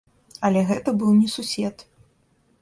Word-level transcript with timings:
Але 0.47 0.63
гэта 0.69 0.93
быў 1.03 1.11
не 1.19 1.29
сусед. 1.35 1.85